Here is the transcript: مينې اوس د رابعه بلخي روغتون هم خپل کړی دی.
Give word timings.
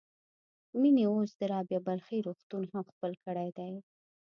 مينې 0.81 1.03
اوس 1.11 1.31
د 1.37 1.41
رابعه 1.51 1.79
بلخي 1.87 2.19
روغتون 2.27 2.63
هم 2.73 2.85
خپل 2.93 3.11
کړی 3.25 3.49
دی. 3.57 3.71